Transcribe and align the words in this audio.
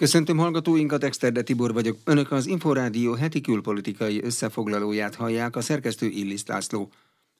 Köszöntöm 0.00 0.36
hallgatóinkat, 0.36 1.04
Exterde 1.04 1.42
Tibor 1.42 1.72
vagyok. 1.72 1.96
Önök 2.04 2.32
az 2.32 2.46
Inforádió 2.46 3.12
heti 3.12 3.40
külpolitikai 3.40 4.22
összefoglalóját 4.22 5.14
hallják, 5.14 5.56
a 5.56 5.60
szerkesztő 5.60 6.06
Illis 6.06 6.46
László. 6.46 6.92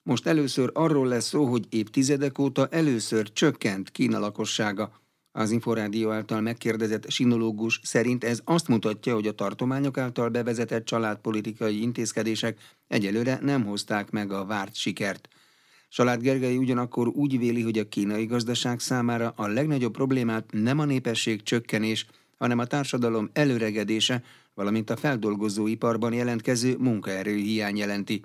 Most 0.02 0.26
először 0.26 0.70
arról 0.74 1.06
lesz 1.06 1.26
szó, 1.26 1.44
hogy 1.44 1.66
évtizedek 1.68 2.38
óta 2.38 2.66
először 2.66 3.32
csökkent 3.32 3.90
Kína 3.90 4.18
lakossága. 4.18 4.92
Az 5.32 5.50
Inforádió 5.50 6.10
által 6.10 6.40
megkérdezett 6.40 7.10
sinológus 7.10 7.80
szerint 7.82 8.24
ez 8.24 8.40
azt 8.44 8.68
mutatja, 8.68 9.14
hogy 9.14 9.26
a 9.26 9.34
tartományok 9.34 9.98
által 9.98 10.28
bevezetett 10.28 10.84
családpolitikai 10.84 11.82
intézkedések 11.82 12.58
egyelőre 12.88 13.38
nem 13.42 13.64
hozták 13.64 14.10
meg 14.10 14.32
a 14.32 14.44
várt 14.44 14.74
sikert. 14.74 15.28
Salád 15.88 16.20
Gergely 16.20 16.56
ugyanakkor 16.56 17.08
úgy 17.08 17.38
véli, 17.38 17.62
hogy 17.62 17.78
a 17.78 17.88
kínai 17.88 18.26
gazdaság 18.26 18.80
számára 18.80 19.32
a 19.36 19.46
legnagyobb 19.46 19.92
problémát 19.92 20.44
nem 20.50 20.78
a 20.78 20.84
népesség 20.84 21.42
csökkenés, 21.42 22.06
hanem 22.40 22.58
a 22.58 22.64
társadalom 22.64 23.30
előregedése, 23.32 24.22
valamint 24.54 24.90
a 24.90 24.96
feldolgozóiparban 24.96 26.12
jelentkező 26.12 26.76
munkaerő 26.78 27.34
hiány 27.34 27.76
jelenti. 27.76 28.22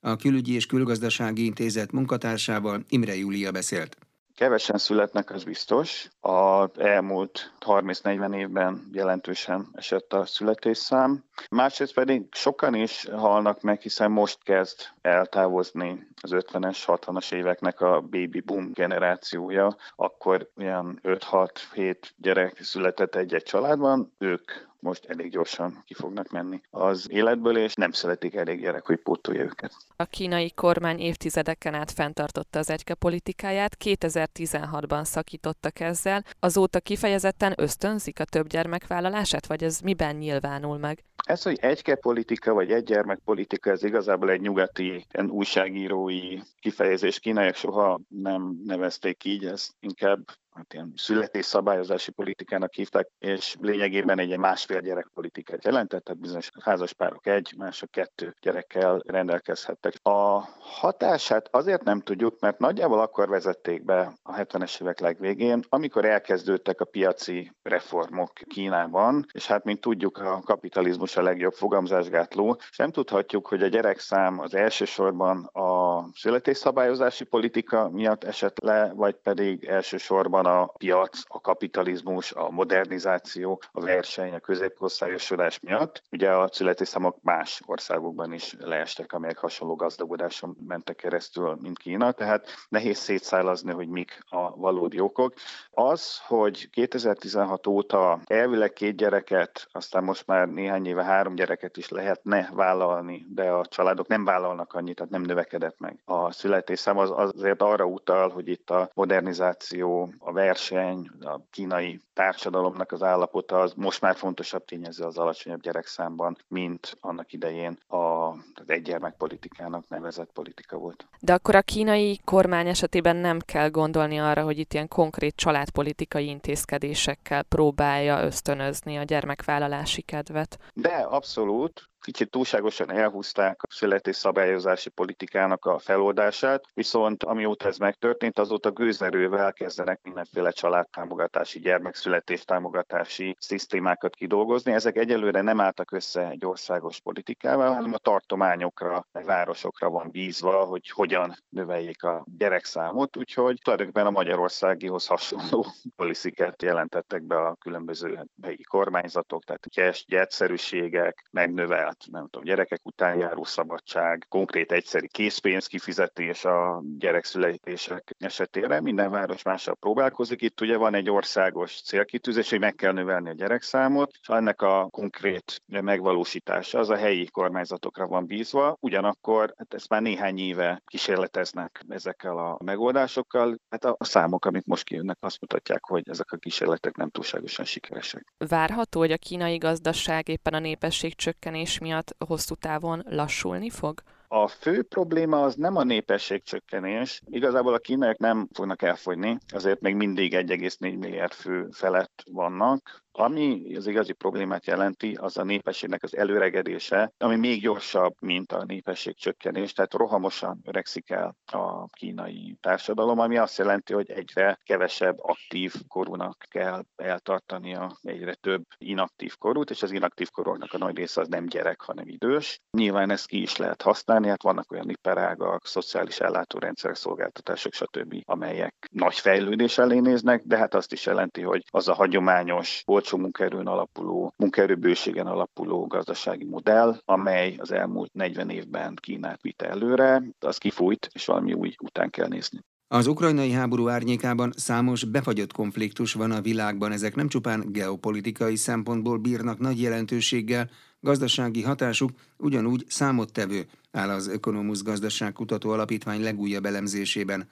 A 0.00 0.16
Külügyi 0.16 0.54
és 0.54 0.66
Külgazdasági 0.66 1.44
Intézet 1.44 1.92
munkatársával 1.92 2.84
Imre 2.88 3.16
Júlia 3.16 3.50
beszélt. 3.50 3.96
Kevesen 4.40 4.78
születnek, 4.78 5.30
az 5.30 5.44
biztos. 5.44 6.08
A 6.20 6.68
elmúlt 6.80 7.52
30-40 7.66 8.36
évben 8.36 8.88
jelentősen 8.92 9.68
esett 9.72 10.12
a 10.12 10.26
születésszám. 10.26 11.24
Másrészt 11.50 11.94
pedig 11.94 12.26
sokan 12.30 12.74
is 12.74 13.06
halnak 13.12 13.60
meg, 13.60 13.80
hiszen 13.80 14.10
most 14.10 14.42
kezd 14.42 14.80
eltávozni 15.00 16.06
az 16.22 16.30
50-es, 16.34 16.78
60-as 16.86 17.32
éveknek 17.32 17.80
a 17.80 18.00
baby 18.00 18.40
boom 18.40 18.72
generációja. 18.72 19.76
Akkor 19.96 20.50
ilyen 20.56 21.00
5-6-7 21.02 21.96
gyerek 22.16 22.58
született 22.62 23.14
egy-egy 23.14 23.42
családban, 23.42 24.12
ők 24.18 24.50
most 24.80 25.04
elég 25.04 25.30
gyorsan 25.30 25.82
ki 25.86 25.94
fognak 25.94 26.30
menni 26.30 26.60
az 26.70 27.06
életből, 27.10 27.56
és 27.56 27.74
nem 27.74 27.92
szeretik 27.92 28.34
elég 28.34 28.60
gyerek, 28.60 28.86
hogy 28.86 28.96
pótolja 28.96 29.42
őket. 29.42 29.72
A 29.96 30.04
kínai 30.04 30.50
kormány 30.50 30.98
évtizedeken 30.98 31.74
át 31.74 31.90
fenntartotta 31.90 32.58
az 32.58 32.70
egyke 32.70 32.94
politikáját, 32.94 33.76
2016-ban 33.84 35.04
szakítottak 35.04 35.80
ezzel. 35.80 36.24
Azóta 36.40 36.80
kifejezetten 36.80 37.52
ösztönzik 37.56 38.20
a 38.20 38.24
több 38.24 38.46
gyermekvállalását, 38.46 39.46
vagy 39.46 39.64
ez 39.64 39.80
miben 39.80 40.16
nyilvánul 40.16 40.78
meg? 40.78 41.04
Ez, 41.26 41.42
hogy 41.42 41.58
egyke 41.60 41.94
politika 41.94 42.52
vagy 42.52 42.70
egy 42.70 42.84
gyermek 42.84 43.18
politika, 43.24 43.70
ez 43.70 43.82
igazából 43.82 44.30
egy 44.30 44.40
nyugati 44.40 45.06
újságírói 45.28 46.38
kifejezés. 46.60 47.18
Kínaiak 47.18 47.54
soha 47.54 48.00
nem 48.08 48.60
nevezték 48.64 49.24
így, 49.24 49.44
ez 49.44 49.68
inkább 49.80 50.20
hát 50.54 50.74
ilyen 50.74 50.92
születésszabályozási 50.96 52.10
politikának 52.10 52.72
hívták, 52.72 53.08
és 53.18 53.56
lényegében 53.60 54.18
egy 54.18 54.38
másfél 54.38 54.80
gyerek 54.80 55.10
politikát 55.14 55.64
jelentett, 55.64 56.04
tehát 56.04 56.20
bizonyos 56.20 56.50
házaspárok 56.60 57.26
egy, 57.26 57.54
mások 57.56 57.90
kettő 57.90 58.34
gyerekkel 58.40 59.02
rendelkezhettek. 59.06 59.94
A 60.02 60.48
hatását 60.60 61.48
azért 61.50 61.82
nem 61.82 62.00
tudjuk, 62.00 62.40
mert 62.40 62.58
nagyjából 62.58 63.00
akkor 63.00 63.28
vezették 63.28 63.84
be 63.84 64.12
a 64.22 64.34
70-es 64.34 64.80
évek 64.82 65.00
legvégén, 65.00 65.60
amikor 65.68 66.04
elkezdődtek 66.04 66.80
a 66.80 66.84
piaci 66.84 67.52
reformok 67.62 68.32
Kínában, 68.32 69.26
és 69.32 69.46
hát 69.46 69.64
mint 69.64 69.80
tudjuk, 69.80 70.18
a 70.18 70.40
kapitalizmus 70.44 71.16
a 71.16 71.22
legjobb 71.22 71.52
fogamzásgátló, 71.52 72.60
és 72.70 72.76
nem 72.76 72.90
tudhatjuk, 72.90 73.46
hogy 73.46 73.62
a 73.62 73.66
gyerekszám 73.66 74.40
az 74.40 74.54
elsősorban 74.54 75.44
a 75.44 76.04
születésszabályozási 76.14 77.24
politika 77.24 77.88
miatt 77.90 78.24
esett 78.24 78.58
le, 78.58 78.92
vagy 78.94 79.14
pedig 79.14 79.64
elsősorban 79.64 80.39
a 80.46 80.72
piac, 80.78 81.20
a 81.26 81.40
kapitalizmus, 81.40 82.32
a 82.32 82.50
modernizáció, 82.50 83.62
a 83.72 83.80
verseny, 83.80 84.34
a 84.34 84.38
középosztályosodás 84.38 85.60
miatt. 85.60 86.02
Ugye 86.10 86.30
a 86.30 86.48
születésszámok 86.52 87.16
más 87.22 87.60
országokban 87.66 88.32
is 88.32 88.56
leestek, 88.58 89.12
amelyek 89.12 89.38
hasonló 89.38 89.76
gazdagodáson 89.76 90.56
mentek 90.66 90.96
keresztül, 90.96 91.58
mint 91.62 91.78
Kína, 91.78 92.12
tehát 92.12 92.46
nehéz 92.68 92.98
szétszállazni, 92.98 93.72
hogy 93.72 93.88
mik 93.88 94.18
a 94.28 94.56
valódi 94.56 95.00
okok. 95.00 95.34
Az, 95.70 96.20
hogy 96.26 96.70
2016 96.70 97.66
óta 97.66 98.20
elvileg 98.24 98.72
két 98.72 98.96
gyereket, 98.96 99.68
aztán 99.72 100.04
most 100.04 100.26
már 100.26 100.48
néhány 100.48 100.86
éve 100.86 101.04
három 101.04 101.34
gyereket 101.34 101.76
is 101.76 101.88
lehetne 101.88 102.50
vállalni, 102.54 103.26
de 103.28 103.50
a 103.50 103.66
családok 103.66 104.06
nem 104.06 104.24
vállalnak 104.24 104.72
annyit, 104.72 104.96
tehát 104.96 105.12
nem 105.12 105.22
növekedett 105.22 105.78
meg. 105.78 105.98
A 106.04 106.32
születésszám 106.32 106.98
az 106.98 107.10
azért 107.10 107.62
arra 107.62 107.84
utal, 107.84 108.28
hogy 108.28 108.48
itt 108.48 108.70
a 108.70 108.90
modernizáció, 108.94 110.12
a 110.30 110.32
verseny, 110.32 111.10
a 111.20 111.40
kínai 111.50 112.00
társadalomnak 112.12 112.92
az 112.92 113.02
állapota 113.02 113.60
az 113.60 113.72
most 113.76 114.00
már 114.00 114.16
fontosabb 114.16 114.64
tényező 114.64 115.04
az 115.04 115.18
alacsonyabb 115.18 115.60
gyerekszámban, 115.60 116.36
mint 116.48 116.96
annak 117.00 117.32
idején 117.32 117.78
a, 117.86 117.96
az 117.96 118.66
egygyermekpolitikának 118.66 119.88
nevezett 119.88 120.32
politika 120.32 120.76
volt. 120.76 121.06
De 121.20 121.32
akkor 121.32 121.54
a 121.54 121.62
kínai 121.62 122.20
kormány 122.24 122.68
esetében 122.68 123.16
nem 123.16 123.38
kell 123.38 123.70
gondolni 123.70 124.18
arra, 124.18 124.42
hogy 124.42 124.58
itt 124.58 124.72
ilyen 124.72 124.88
konkrét 124.88 125.36
családpolitikai 125.36 126.26
intézkedésekkel 126.26 127.42
próbálja 127.42 128.24
ösztönözni 128.24 128.96
a 128.96 129.02
gyermekvállalási 129.02 130.02
kedvet. 130.02 130.58
De 130.74 130.96
abszolút, 130.96 131.89
kicsit 132.00 132.30
túlságosan 132.30 132.90
elhúzták 132.92 133.62
a 133.62 133.66
születésszabályozási 133.70 134.88
politikának 134.88 135.64
a 135.64 135.78
feloldását, 135.78 136.64
viszont 136.74 137.24
amióta 137.24 137.68
ez 137.68 137.78
megtörtént, 137.78 138.38
azóta 138.38 138.70
gőzerővel 138.70 139.52
kezdenek 139.52 140.00
mindenféle 140.02 140.50
családtámogatási, 140.50 141.60
gyermekszületés 141.60 142.44
támogatási 142.44 143.36
szisztémákat 143.38 144.14
kidolgozni. 144.14 144.72
Ezek 144.72 144.96
egyelőre 144.96 145.40
nem 145.40 145.60
álltak 145.60 145.92
össze 145.92 146.28
egy 146.28 146.46
országos 146.46 147.00
politikával, 147.00 147.74
hanem 147.74 147.92
a 147.92 147.98
tartományokra, 147.98 149.06
a 149.12 149.22
városokra 149.24 149.90
van 149.90 150.10
bízva, 150.10 150.64
hogy 150.64 150.90
hogyan 150.90 151.34
növeljék 151.48 152.02
a 152.02 152.24
gyerekszámot, 152.38 153.16
úgyhogy 153.16 153.58
tulajdonképpen 153.62 154.06
a 154.06 154.10
magyarországihoz 154.10 155.06
hasonló 155.06 155.66
polisziket 155.96 156.62
jelentettek 156.62 157.22
be 157.22 157.36
a 157.36 157.54
különböző 157.54 158.28
helyi 158.42 158.62
kormányzatok, 158.62 159.44
tehát 159.44 159.66
egyszerűségek, 160.06 161.24
megnövel 161.30 161.89
tehát 161.90 162.06
nem 162.10 162.28
tudom, 162.28 162.44
gyerekek 162.44 162.80
után 162.82 163.18
járó 163.18 163.44
szabadság, 163.44 164.26
konkrét 164.28 164.72
egyszeri 164.72 165.08
készpénz 165.08 165.66
kifizetés 165.66 166.44
a 166.44 166.82
gyerekszületések 166.98 168.14
esetére. 168.18 168.80
Minden 168.80 169.10
város 169.10 169.42
mással 169.42 169.74
próbálkozik. 169.74 170.42
Itt 170.42 170.60
ugye 170.60 170.76
van 170.76 170.94
egy 170.94 171.10
országos 171.10 171.82
célkitűzés, 171.82 172.50
hogy 172.50 172.60
meg 172.60 172.74
kell 172.74 172.92
növelni 172.92 173.28
a 173.28 173.32
gyerekszámot, 173.32 174.10
és 174.20 174.28
ennek 174.28 174.62
a 174.62 174.88
konkrét 174.90 175.62
megvalósítása 175.66 176.78
az 176.78 176.88
a 176.90 176.96
helyi 176.96 177.26
kormányzatokra 177.26 178.06
van 178.06 178.26
bízva. 178.26 178.76
Ugyanakkor 178.80 179.54
hát 179.56 179.74
ezt 179.74 179.88
már 179.88 180.02
néhány 180.02 180.38
éve 180.38 180.82
kísérleteznek 180.86 181.84
ezekkel 181.88 182.38
a 182.38 182.58
megoldásokkal. 182.64 183.56
Hát 183.70 183.84
a 183.84 184.04
számok, 184.04 184.44
amik 184.44 184.64
most 184.64 184.84
kijönnek, 184.84 185.16
azt 185.20 185.40
mutatják, 185.40 185.84
hogy 185.84 186.02
ezek 186.08 186.32
a 186.32 186.36
kísérletek 186.36 186.96
nem 186.96 187.10
túlságosan 187.10 187.64
sikeresek. 187.64 188.32
Várható, 188.48 189.00
hogy 189.00 189.12
a 189.12 189.16
kínai 189.16 189.56
gazdaság 189.56 190.28
éppen 190.28 190.54
a 190.54 190.58
népesség 190.58 191.14
csökkenés 191.14 191.78
miatt 191.80 192.14
hosszú 192.18 192.54
távon 192.54 193.02
lassulni 193.08 193.70
fog? 193.70 194.02
A 194.28 194.48
fő 194.48 194.82
probléma 194.82 195.42
az 195.42 195.54
nem 195.54 195.76
a 195.76 195.84
népességcsökkenés. 195.84 197.22
Igazából 197.26 197.74
a 197.74 197.78
kínaiak 197.78 198.18
nem 198.18 198.48
fognak 198.52 198.82
elfogyni, 198.82 199.38
azért 199.52 199.80
még 199.80 199.94
mindig 199.94 200.34
1,4 200.34 200.98
milliárd 200.98 201.32
fő 201.32 201.68
felett 201.72 202.22
vannak. 202.32 203.02
Ami 203.20 203.74
az 203.76 203.86
igazi 203.86 204.12
problémát 204.12 204.66
jelenti, 204.66 205.14
az 205.14 205.36
a 205.36 205.44
népességnek 205.44 206.02
az 206.02 206.16
előregedése, 206.16 207.12
ami 207.18 207.36
még 207.36 207.60
gyorsabb, 207.60 208.14
mint 208.20 208.52
a 208.52 208.64
népesség 208.64 209.14
csökkenés, 209.16 209.72
tehát 209.72 209.94
rohamosan 209.94 210.60
öregszik 210.64 211.10
el 211.10 211.36
a 211.52 211.86
kínai 211.86 212.56
társadalom, 212.60 213.18
ami 213.18 213.36
azt 213.36 213.58
jelenti, 213.58 213.92
hogy 213.92 214.10
egyre 214.10 214.58
kevesebb 214.64 215.16
aktív 215.18 215.74
korúnak 215.88 216.44
kell 216.50 216.84
eltartania, 216.96 217.98
egyre 218.02 218.34
több 218.34 218.62
inaktív 218.78 219.36
korút, 219.36 219.70
és 219.70 219.82
az 219.82 219.92
inaktív 219.92 220.30
korúnak 220.30 220.72
a 220.72 220.78
nagy 220.78 220.96
része 220.96 221.20
az 221.20 221.28
nem 221.28 221.46
gyerek, 221.46 221.80
hanem 221.80 222.08
idős. 222.08 222.60
Nyilván 222.70 223.10
ezt 223.10 223.26
ki 223.26 223.42
is 223.42 223.56
lehet 223.56 223.82
használni, 223.82 224.28
hát 224.28 224.42
vannak 224.42 224.72
olyan 224.72 224.90
iparágak, 224.90 225.66
szociális 225.66 226.20
ellátórendszerek, 226.20 226.96
szolgáltatások, 226.96 227.72
stb., 227.72 228.14
amelyek 228.24 228.74
nagy 228.90 229.18
fejlődés 229.18 229.78
elé 229.78 229.98
néznek, 229.98 230.42
de 230.44 230.56
hát 230.56 230.74
azt 230.74 230.92
is 230.92 231.06
jelenti, 231.06 231.42
hogy 231.42 231.64
az 231.70 231.88
a 231.88 231.94
hagyományos 231.94 232.82
olcsó 233.12 233.18
munkaerőn 233.18 233.66
alapuló, 233.66 234.34
munkaerőbőségen 234.36 235.26
alapuló 235.26 235.86
gazdasági 235.86 236.44
modell, 236.44 237.00
amely 237.04 237.54
az 237.58 237.72
elmúlt 237.72 238.12
40 238.12 238.50
évben 238.50 238.94
Kínát 238.94 239.42
vitte 239.42 239.68
előre, 239.68 240.22
az 240.38 240.58
kifújt, 240.58 241.08
és 241.12 241.26
valami 241.26 241.52
új 241.52 241.74
után 241.82 242.10
kell 242.10 242.28
nézni. 242.28 242.58
Az 242.88 243.06
ukrajnai 243.06 243.50
háború 243.50 243.88
árnyékában 243.88 244.52
számos 244.56 245.04
befagyott 245.04 245.52
konfliktus 245.52 246.12
van 246.12 246.30
a 246.30 246.40
világban, 246.40 246.92
ezek 246.92 247.14
nem 247.14 247.28
csupán 247.28 247.64
geopolitikai 247.72 248.56
szempontból 248.56 249.18
bírnak 249.18 249.58
nagy 249.58 249.80
jelentőséggel, 249.80 250.70
gazdasági 251.00 251.62
hatásuk 251.62 252.10
ugyanúgy 252.38 252.84
számottevő, 252.88 253.66
áll 253.92 254.08
az 254.08 254.28
Ökonomusz 254.28 254.82
Gazdaságkutató 254.82 255.70
Alapítvány 255.70 256.22
legújabb 256.22 256.64
elemzésében. 256.64 257.48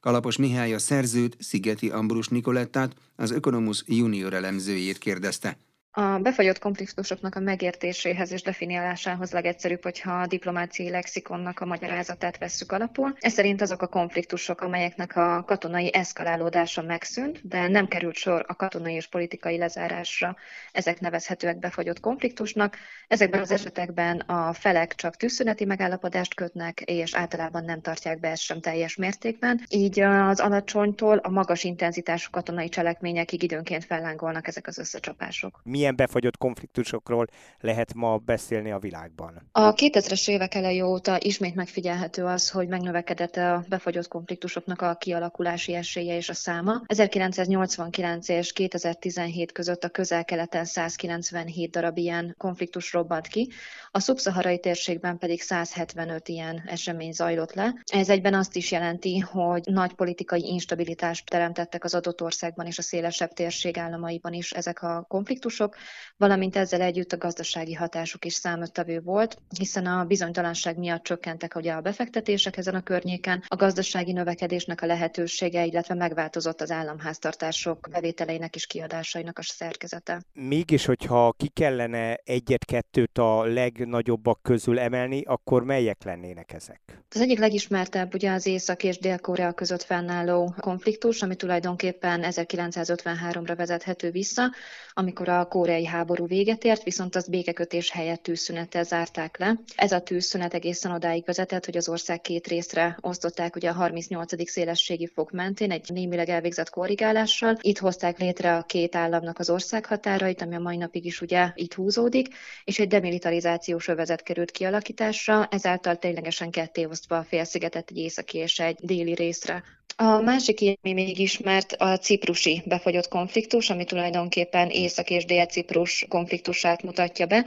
Kalapos 0.00 0.36
Mihály 0.36 0.74
a 0.74 0.78
szerzőt, 0.78 1.36
Szigeti 1.40 1.90
Ambrus 1.90 2.28
Nikolettát, 2.28 2.94
az 3.16 3.30
Ökonomusz 3.30 3.84
junior 3.86 4.34
elemzőjét 4.34 4.98
kérdezte. 4.98 5.58
A 5.90 6.18
befagyott 6.18 6.58
konfliktusoknak 6.58 7.34
a 7.34 7.40
megértéséhez 7.40 8.32
és 8.32 8.42
definiálásához 8.42 9.32
legegyszerűbb, 9.32 9.82
hogyha 9.82 10.12
a 10.12 10.26
diplomáciai 10.26 10.90
lexikonnak 10.90 11.60
a 11.60 11.66
magyarázatát 11.66 12.38
vesszük 12.38 12.72
alapul. 12.72 13.16
Ez 13.20 13.32
szerint 13.32 13.60
azok 13.60 13.82
a 13.82 13.86
konfliktusok, 13.86 14.60
amelyeknek 14.60 15.16
a 15.16 15.44
katonai 15.46 15.94
eszkalálódása 15.94 16.82
megszűnt, 16.82 17.48
de 17.48 17.68
nem 17.68 17.88
került 17.88 18.14
sor 18.14 18.44
a 18.46 18.54
katonai 18.54 18.94
és 18.94 19.06
politikai 19.06 19.58
lezárásra, 19.58 20.36
ezek 20.72 21.00
nevezhetőek 21.00 21.58
befagyott 21.58 22.00
konfliktusnak. 22.00 22.76
Ezekben 23.08 23.40
az 23.40 23.50
esetekben 23.50 24.18
a 24.18 24.52
felek 24.52 24.94
csak 24.94 25.16
tűzszüneti 25.16 25.64
megállapodást 25.64 26.34
kötnek, 26.34 26.80
és 26.80 27.14
általában 27.14 27.64
nem 27.64 27.80
tartják 27.80 28.20
be 28.20 28.28
ezt 28.28 28.42
sem 28.42 28.60
teljes 28.60 28.96
mértékben. 28.96 29.60
Így 29.68 30.00
az 30.00 30.40
alacsonytól 30.40 31.16
a 31.16 31.28
magas 31.30 31.64
intenzitású 31.64 32.30
katonai 32.30 32.68
cselekményekig 32.68 33.42
időnként 33.42 33.84
fellángolnak 33.84 34.46
ezek 34.46 34.66
az 34.66 34.78
összecsapások. 34.78 35.60
Milyen 35.64 35.87
milyen 35.88 36.08
befagyott 36.08 36.36
konfliktusokról 36.36 37.26
lehet 37.60 37.94
ma 37.94 38.16
beszélni 38.16 38.70
a 38.70 38.78
világban? 38.78 39.48
A 39.52 39.72
2000-es 39.72 40.28
évek 40.28 40.54
elejé 40.54 40.80
óta 40.80 41.16
ismét 41.20 41.54
megfigyelhető 41.54 42.24
az, 42.24 42.50
hogy 42.50 42.68
megnövekedett 42.68 43.36
a 43.36 43.64
befagyott 43.68 44.08
konfliktusoknak 44.08 44.82
a 44.82 44.94
kialakulási 44.94 45.74
esélye 45.74 46.16
és 46.16 46.28
a 46.28 46.34
száma. 46.34 46.82
1989 46.86 48.28
és 48.28 48.52
2017 48.52 49.52
között 49.52 49.84
a 49.84 49.88
közel-keleten 49.88 50.64
197 50.64 51.70
darab 51.70 51.98
ilyen 51.98 52.34
konfliktus 52.38 52.92
robbant 52.92 53.26
ki, 53.26 53.48
a 53.90 54.00
szubszaharai 54.00 54.58
térségben 54.58 55.18
pedig 55.18 55.40
175 55.40 56.28
ilyen 56.28 56.62
esemény 56.66 57.12
zajlott 57.12 57.54
le. 57.54 57.82
Ez 57.92 58.08
egyben 58.08 58.34
azt 58.34 58.56
is 58.56 58.70
jelenti, 58.70 59.18
hogy 59.18 59.62
nagy 59.64 59.92
politikai 59.92 60.46
instabilitást 60.46 61.30
teremtettek 61.30 61.84
az 61.84 61.94
adott 61.94 62.22
országban 62.22 62.66
és 62.66 62.78
a 62.78 62.82
szélesebb 62.82 63.32
térség 63.32 63.78
államaiban 63.78 64.32
is 64.32 64.52
ezek 64.52 64.82
a 64.82 65.04
konfliktusok, 65.08 65.67
valamint 66.16 66.56
ezzel 66.56 66.80
együtt 66.80 67.12
a 67.12 67.18
gazdasági 67.18 67.74
hatásuk 67.74 68.24
is 68.24 68.32
számottevő 68.32 69.00
volt, 69.00 69.38
hiszen 69.58 69.86
a 69.86 70.04
bizonytalanság 70.04 70.78
miatt 70.78 71.02
csökkentek 71.02 71.54
ugye 71.54 71.72
a 71.72 71.80
befektetések 71.80 72.56
ezen 72.56 72.74
a 72.74 72.82
környéken, 72.82 73.42
a 73.46 73.56
gazdasági 73.56 74.12
növekedésnek 74.12 74.82
a 74.82 74.86
lehetősége, 74.86 75.64
illetve 75.64 75.94
megváltozott 75.94 76.60
az 76.60 76.70
államháztartások 76.70 77.88
bevételeinek 77.90 78.54
és 78.54 78.66
kiadásainak 78.66 79.38
a 79.38 79.42
szerkezete. 79.42 80.22
Mégis, 80.32 80.84
hogyha 80.84 81.32
ki 81.36 81.48
kellene 81.48 82.14
egyet-kettőt 82.24 83.18
a 83.18 83.44
legnagyobbak 83.44 84.42
közül 84.42 84.78
emelni, 84.78 85.22
akkor 85.24 85.64
melyek 85.64 86.04
lennének 86.04 86.52
ezek? 86.52 86.80
Az 87.10 87.20
egyik 87.20 87.38
legismertebb 87.38 88.14
ugye 88.14 88.32
az 88.32 88.46
Észak 88.46 88.82
és 88.84 88.98
Dél-Korea 88.98 89.52
között 89.52 89.82
fennálló 89.82 90.54
konfliktus, 90.60 91.22
ami 91.22 91.36
tulajdonképpen 91.36 92.20
1953-ra 92.24 93.54
vezethető 93.56 94.10
vissza, 94.10 94.52
amikor 94.92 95.28
a 95.28 95.48
koreai 95.58 95.86
háború 95.86 96.26
véget 96.26 96.64
ért, 96.64 96.82
viszont 96.82 97.16
azt 97.16 97.30
békekötés 97.30 97.90
helyett 97.90 98.22
tűzszünettel 98.22 98.84
zárták 98.84 99.38
le. 99.38 99.58
Ez 99.76 99.92
a 99.92 100.00
tűzszünet 100.00 100.54
egészen 100.54 100.92
odáig 100.92 101.24
vezetett, 101.24 101.64
hogy 101.64 101.76
az 101.76 101.88
ország 101.88 102.20
két 102.20 102.46
részre 102.46 102.98
osztották 103.00 103.56
ugye 103.56 103.68
a 103.68 103.72
38. 103.72 104.50
szélességi 104.50 105.06
fok 105.06 105.30
mentén 105.30 105.70
egy 105.70 105.90
némileg 105.90 106.28
elvégzett 106.28 106.70
korrigálással. 106.70 107.58
Itt 107.60 107.78
hozták 107.78 108.18
létre 108.18 108.56
a 108.56 108.62
két 108.62 108.94
államnak 108.94 109.38
az 109.38 109.50
országhatárait, 109.50 110.42
ami 110.42 110.54
a 110.54 110.60
mai 110.60 110.76
napig 110.76 111.04
is 111.04 111.20
ugye 111.20 111.50
itt 111.54 111.74
húzódik, 111.74 112.28
és 112.64 112.78
egy 112.78 112.88
demilitarizációs 112.88 113.88
övezet 113.88 114.22
került 114.22 114.50
kialakításra, 114.50 115.48
ezáltal 115.50 115.96
ténylegesen 115.96 116.50
ketté 116.50 116.84
osztva 116.84 117.16
a 117.16 117.24
félszigetet 117.24 117.90
egy 117.90 117.98
északi 117.98 118.38
és 118.38 118.58
egy 118.58 118.78
déli 118.82 119.14
részre. 119.14 119.62
A 120.00 120.20
másik 120.20 120.60
ilyen, 120.60 120.78
ami 120.82 120.92
még 120.92 121.18
ismert, 121.18 121.72
a 121.72 121.96
ciprusi 121.96 122.62
befagyott 122.66 123.08
konfliktus, 123.08 123.70
ami 123.70 123.84
tulajdonképpen 123.84 124.70
Észak- 124.70 125.10
és 125.10 125.24
Dél-Ciprus 125.24 126.06
konfliktusát 126.08 126.82
mutatja 126.82 127.26
be. 127.26 127.46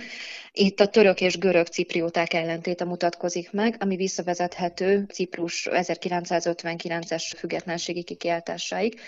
Itt 0.52 0.80
a 0.80 0.88
török 0.88 1.22
és 1.22 1.38
görög 1.38 1.68
ciprióták 1.68 2.34
ellentéte 2.34 2.86
mutatkozik 2.86 3.52
meg, 3.52 3.76
ami 3.80 3.96
visszavezethető 3.96 5.06
Ciprus 5.12 5.68
1959-es 5.72 7.32
függetlenségi 7.38 8.04
kikiáltásáig. 8.04 9.00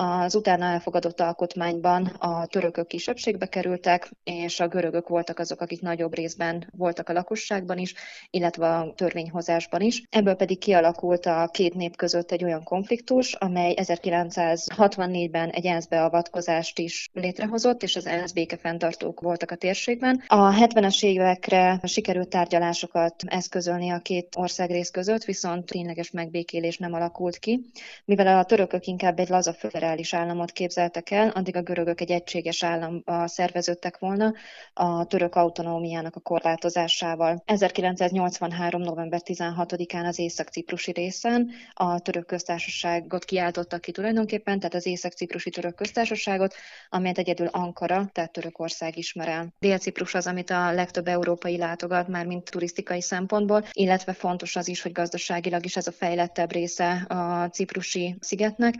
Az 0.00 0.34
utána 0.34 0.64
elfogadott 0.64 1.20
alkotmányban 1.20 2.06
a 2.06 2.46
törökök 2.46 2.86
kisebbségbe 2.86 3.46
kerültek, 3.46 4.10
és 4.24 4.60
a 4.60 4.68
görögök 4.68 5.08
voltak 5.08 5.38
azok, 5.38 5.60
akik 5.60 5.80
nagyobb 5.80 6.14
részben 6.14 6.70
voltak 6.76 7.08
a 7.08 7.12
lakosságban 7.12 7.78
is, 7.78 7.94
illetve 8.30 8.68
a 8.68 8.92
törvényhozásban 8.94 9.80
is. 9.80 10.02
Ebből 10.10 10.34
pedig 10.34 10.58
kialakult 10.58 11.26
a 11.26 11.48
két 11.52 11.74
nép 11.74 11.96
között 11.96 12.30
egy 12.30 12.44
olyan 12.44 12.62
konfliktus, 12.62 13.32
amely 13.32 13.74
1964-ben 13.76 15.50
egy 15.50 15.66
ENSZ 15.66 15.86
beavatkozást 15.86 16.78
is 16.78 17.08
létrehozott, 17.12 17.82
és 17.82 17.96
az 17.96 18.06
ENSZ 18.06 18.32
békefenntartók 18.32 19.20
voltak 19.20 19.50
a 19.50 19.56
térségben. 19.56 20.22
A 20.26 20.52
70-es 20.52 21.04
évekre 21.04 21.80
sikerült 21.82 22.28
tárgyalásokat 22.28 23.22
eszközölni 23.26 23.90
a 23.90 23.98
két 23.98 24.34
országrész 24.36 24.90
között, 24.90 25.24
viszont 25.24 25.66
tényleges 25.66 26.10
megbékélés 26.10 26.76
nem 26.76 26.92
alakult 26.92 27.38
ki, 27.38 27.60
mivel 28.04 28.38
a 28.38 28.44
törökök 28.44 28.86
inkább 28.86 29.18
egy 29.18 29.28
laza 29.28 29.52
föderális 29.88 30.14
államot 30.14 30.52
képzeltek 30.52 31.10
el, 31.10 31.28
addig 31.28 31.56
a 31.56 31.62
görögök 31.62 32.00
egy 32.00 32.10
egységes 32.10 32.62
államba 32.62 33.26
szerveződtek 33.26 33.98
volna 33.98 34.34
a 34.72 35.04
török 35.04 35.34
autonómiának 35.34 36.16
a 36.16 36.20
korlátozásával. 36.20 37.42
1983. 37.44 38.82
november 38.82 39.20
16-án 39.24 40.06
az 40.06 40.18
észak-ciprusi 40.18 40.92
részen 40.92 41.50
a 41.74 41.98
török 41.98 42.26
köztársaságot 42.26 43.24
kiáltottak 43.24 43.80
ki 43.80 43.92
tulajdonképpen, 43.92 44.58
tehát 44.58 44.74
az 44.74 44.86
észak-ciprusi 44.86 45.50
török 45.50 45.74
köztársaságot, 45.74 46.54
amelyet 46.88 47.18
egyedül 47.18 47.46
Ankara, 47.46 48.08
tehát 48.12 48.32
Törökország 48.32 48.96
ismer 48.96 49.28
el. 49.28 49.48
Dél-Ciprus 49.58 50.14
az, 50.14 50.26
amit 50.26 50.50
a 50.50 50.72
legtöbb 50.72 51.08
európai 51.08 51.56
látogat, 51.56 52.08
már 52.08 52.26
mint 52.26 52.50
turisztikai 52.50 53.00
szempontból, 53.00 53.64
illetve 53.72 54.12
fontos 54.12 54.56
az 54.56 54.68
is, 54.68 54.82
hogy 54.82 54.92
gazdaságilag 54.92 55.64
is 55.64 55.76
ez 55.76 55.86
a 55.86 55.92
fejlettebb 55.92 56.52
része 56.52 56.90
a 57.08 57.48
ciprusi 57.48 58.16
szigetnek, 58.20 58.74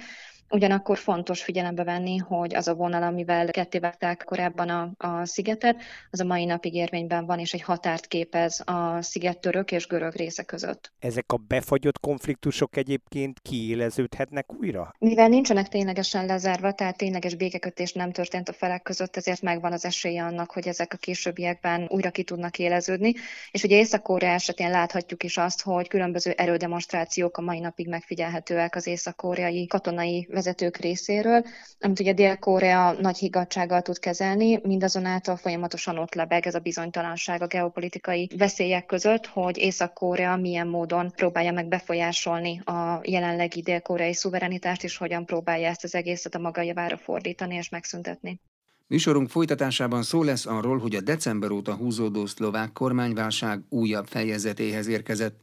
Ugyanakkor 0.51 0.99
fontos 0.99 1.43
figyelembe 1.43 1.85
venni, 1.85 2.17
hogy 2.17 2.55
az 2.55 2.69
a 2.69 2.75
vonal, 2.75 3.03
amivel 3.03 3.51
kettévágták 3.51 4.23
korábban 4.25 4.69
a, 4.69 4.91
a 4.97 5.25
szigetet, 5.25 5.83
az 6.11 6.21
a 6.21 6.25
mai 6.25 6.45
napig 6.45 6.75
érvényben 6.75 7.27
van, 7.27 7.39
és 7.39 7.55
egy 7.55 7.63
határt 7.63 8.07
képez 8.07 8.63
a 8.65 9.03
sziget 9.03 9.39
török 9.39 9.73
és 9.73 9.87
görög 9.87 10.15
része 10.15 10.43
között. 10.43 10.93
Ezek 10.99 11.33
a 11.33 11.37
befagyott 11.37 12.01
konfliktusok 12.01 12.77
egyébként 12.77 13.41
kiéleződhetnek 13.41 14.55
újra? 14.61 14.95
Mivel 14.99 15.29
nincsenek 15.29 15.69
ténylegesen 15.69 16.27
lezárva, 16.27 16.73
tehát 16.73 16.97
tényleges 16.97 17.35
békekötés 17.35 17.93
nem 17.93 18.13
történt 18.13 18.49
a 18.49 18.53
felek 18.53 18.83
között, 18.83 19.17
ezért 19.17 19.43
megvan 19.43 19.73
az 19.73 19.85
esélye 19.85 20.23
annak, 20.23 20.51
hogy 20.51 20.69
ezek 20.69 20.93
a 20.93 20.97
későbbiekben 20.97 21.87
újra 21.89 22.11
ki 22.11 22.23
tudnak 22.23 22.59
éleződni. 22.59 23.15
És 23.51 23.63
ugye 23.63 23.77
Észak-Korea 23.77 24.31
esetén 24.31 24.71
láthatjuk 24.71 25.23
is 25.23 25.37
azt, 25.37 25.63
hogy 25.63 25.89
különböző 25.89 26.31
erődemonstrációk 26.31 27.37
a 27.37 27.43
mai 27.43 27.59
napig 27.59 27.89
megfigyelhetőek 27.89 28.77
az 28.77 28.87
észak-koreai 28.87 29.67
katonai 29.67 30.27
vezetők 30.39 30.77
részéről, 30.77 31.45
amit 31.81 32.01
ugye 32.01 32.13
Dél-Korea 32.13 32.93
nagy 32.93 33.19
higgadsággal 33.19 33.83
tud 33.83 33.99
kezelni, 33.99 34.61
mindazonáltal 34.63 35.37
folyamatosan 35.37 35.99
ott 35.99 36.15
lebeg 36.15 36.47
ez 36.47 36.55
a 36.55 36.59
bizonytalanság 36.59 37.43
a 37.43 37.47
geopolitikai 37.47 38.31
veszélyek 38.37 38.87
között, 38.87 39.27
hogy 39.27 39.57
Észak-Korea 39.57 40.37
milyen 40.37 40.69
módon 40.69 41.13
próbálja 41.17 41.53
meg 41.53 41.69
befolyásolni 41.69 42.61
a 42.65 43.01
jelenlegi 43.03 43.61
dél-koreai 43.61 44.15
szuverenitást, 44.15 44.85
és 44.85 44.97
hogyan 44.97 45.27
próbálja 45.27 45.69
ezt 45.69 45.85
az 45.85 45.95
egészet 45.95 46.35
a 46.35 46.39
maga 46.39 46.63
javára 46.63 46.97
fordítani 46.97 47.55
és 47.55 47.69
megszüntetni. 47.69 48.41
Műsorunk 48.87 49.31
folytatásában 49.31 50.03
szó 50.03 50.23
lesz 50.23 50.47
arról, 50.47 50.79
hogy 50.79 50.95
a 50.95 51.01
december 51.01 51.51
óta 51.51 51.75
húzódó 51.75 52.27
szlovák 52.27 52.73
kormányválság 52.73 53.61
újabb 53.69 54.07
fejezetéhez 54.07 54.87
érkezett, 54.87 55.41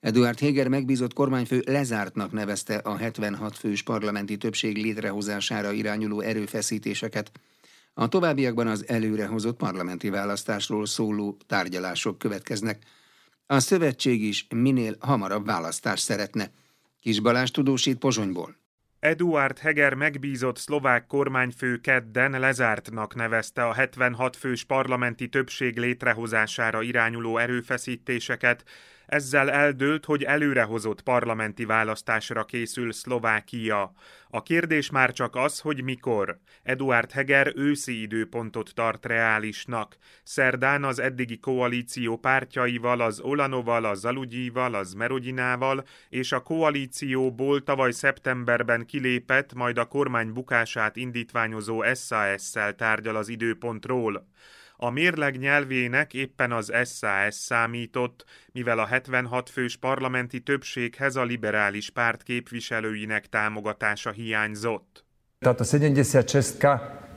Eduard 0.00 0.38
Heger 0.38 0.68
megbízott 0.68 1.12
kormányfő 1.12 1.62
lezártnak 1.66 2.32
nevezte 2.32 2.76
a 2.76 2.96
76 2.96 3.56
fős 3.56 3.82
parlamenti 3.82 4.36
többség 4.36 4.76
létrehozására 4.76 5.72
irányuló 5.72 6.20
erőfeszítéseket. 6.20 7.32
A 7.94 8.08
továbbiakban 8.08 8.66
az 8.66 8.88
előrehozott 8.88 9.56
parlamenti 9.56 10.08
választásról 10.08 10.86
szóló 10.86 11.36
tárgyalások 11.46 12.18
következnek. 12.18 12.82
A 13.46 13.58
szövetség 13.58 14.22
is 14.22 14.46
minél 14.54 14.96
hamarabb 15.00 15.46
választást 15.46 16.04
szeretne. 16.04 16.50
Kis 17.00 17.20
Balázs 17.20 17.50
tudósít 17.50 17.98
Pozsonyból. 17.98 18.56
Eduard 18.98 19.58
Heger 19.58 19.94
megbízott 19.94 20.56
szlovák 20.56 21.06
kormányfő 21.06 21.76
kedden 21.76 22.40
lezártnak 22.40 23.14
nevezte 23.14 23.66
a 23.66 23.72
76 23.72 24.36
fős 24.36 24.64
parlamenti 24.64 25.28
többség 25.28 25.78
létrehozására 25.78 26.82
irányuló 26.82 27.38
erőfeszítéseket, 27.38 28.64
Ezzel 29.10 29.50
eldőlt, 29.50 30.04
hogy 30.04 30.22
előrehozott 30.22 31.00
parlamenti 31.02 31.64
választásra 31.64 32.44
készül 32.44 32.92
Szlovákia. 32.92 33.92
A 34.28 34.42
kérdés 34.42 34.90
már 34.90 35.12
csak 35.12 35.36
az, 35.36 35.60
hogy 35.60 35.82
mikor. 35.82 36.38
Eduard 36.62 37.10
Heger 37.10 37.52
őszi 37.56 38.00
időpontot 38.00 38.74
tart 38.74 39.06
reálisnak. 39.06 39.96
Szerdán 40.22 40.84
az 40.84 40.98
eddigi 40.98 41.38
koalíció 41.38 42.16
pártjaival, 42.16 43.00
az 43.00 43.20
Olanoval, 43.20 43.84
a 43.84 43.94
Zalugyival, 43.94 44.74
az 44.74 44.92
Merodinával 44.92 45.84
és 46.08 46.32
a 46.32 46.40
koalícióból 46.40 47.62
tavaly 47.62 47.90
szeptemberben 47.92 48.86
kilépett, 48.86 49.54
majd 49.54 49.78
a 49.78 49.84
kormány 49.84 50.32
bukását 50.32 50.96
indítványozó 50.96 51.82
SAS-szel 51.94 52.74
tárgyal 52.74 53.16
az 53.16 53.28
időpontról. 53.28 54.28
A 54.82 54.90
mérleg 54.90 55.38
nyelvének 55.38 56.14
éppen 56.14 56.52
az 56.52 56.72
SAS 56.84 57.34
számított, 57.34 58.24
mivel 58.52 58.78
a 58.78 58.86
76 58.86 59.50
fős 59.50 59.76
parlamenti 59.76 60.40
többséghez 60.40 61.16
a 61.16 61.22
liberális 61.22 61.90
párt 61.90 62.22
képviselőinek 62.22 63.26
támogatása 63.26 64.10
hiányzott. 64.10 65.04
Táto 65.38 65.64
76 65.64 66.56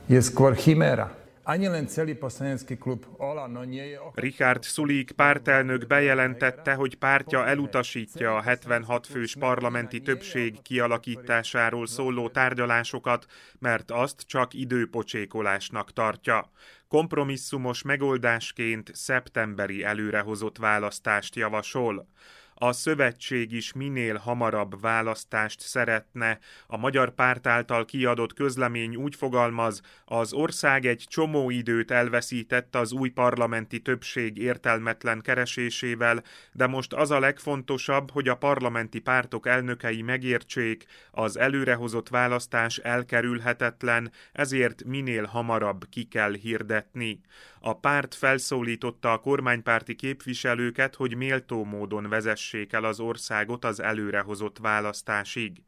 je 0.06 0.20
skôr 0.20 0.56
chimera. 0.56 1.23
Ani 1.46 1.68
len 1.68 1.86
celý 1.86 2.14
poslanecký 2.16 2.76
klub 2.76 3.04
Olano 3.20 3.64
nie 3.64 3.86
je... 3.86 4.00
Richard 4.14 4.64
Sulik 4.64 5.12
pártelnök 5.12 5.86
bejelentette, 5.86 6.74
hogy 6.74 6.96
pártja 6.96 7.46
elutasítja 7.46 8.36
a 8.36 8.40
76 8.40 9.06
fős 9.06 9.36
parlamenti 9.36 10.00
többség 10.00 10.62
kialakításáról 10.62 11.86
szóló 11.86 12.28
tárgyalásokat, 12.28 13.26
mert 13.58 13.90
azt 13.90 14.22
csak 14.26 14.54
időpocsékolásnak 14.54 15.92
tartja. 15.92 16.50
Kompromisszumos 16.88 17.82
megoldásként 17.82 18.90
szeptemberi 18.94 19.84
előrehozott 19.84 20.58
választást 20.58 21.36
javasol. 21.36 22.08
A 22.56 22.72
szövetség 22.72 23.52
is 23.52 23.72
minél 23.72 24.16
hamarabb 24.16 24.80
választást 24.80 25.60
szeretne. 25.60 26.38
A 26.66 26.76
magyar 26.76 27.14
párt 27.14 27.46
által 27.46 27.84
kiadott 27.84 28.34
közlemény 28.34 28.96
úgy 28.96 29.14
fogalmaz, 29.14 29.80
az 30.04 30.32
ország 30.32 30.86
egy 30.86 31.04
csomó 31.08 31.50
időt 31.50 31.90
elveszített 31.90 32.76
az 32.76 32.92
új 32.92 33.08
parlamenti 33.08 33.80
többség 33.80 34.38
értelmetlen 34.38 35.20
keresésével, 35.20 36.22
de 36.52 36.66
most 36.66 36.92
az 36.92 37.10
a 37.10 37.18
legfontosabb, 37.18 38.10
hogy 38.10 38.28
a 38.28 38.36
parlamenti 38.36 38.98
pártok 38.98 39.46
elnökei 39.46 40.02
megértsék, 40.02 40.86
az 41.10 41.38
előrehozott 41.38 42.08
választás 42.08 42.78
elkerülhetetlen, 42.78 44.12
ezért 44.32 44.84
minél 44.84 45.24
hamarabb 45.24 45.84
ki 45.90 46.04
kell 46.04 46.32
hirdetni. 46.32 47.20
A 47.60 47.78
párt 47.78 48.14
felszólította 48.14 49.12
a 49.12 49.18
kormánypárti 49.18 49.94
képviselőket, 49.94 50.94
hogy 50.94 51.16
méltó 51.16 51.64
módon 51.64 52.08
vezessék 52.08 52.43
el 52.52 52.84
az 52.84 53.00
országot 53.00 53.64
az 53.64 53.80
előrehozott 53.80 54.58
választásig. 54.58 55.62